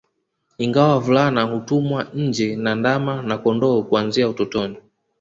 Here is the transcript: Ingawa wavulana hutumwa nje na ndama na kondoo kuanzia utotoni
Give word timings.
Ingawa 0.57 0.89
wavulana 0.91 1.43
hutumwa 1.43 2.07
nje 2.13 2.55
na 2.55 2.75
ndama 2.75 3.21
na 3.21 3.37
kondoo 3.37 3.83
kuanzia 3.83 4.29
utotoni 4.29 4.77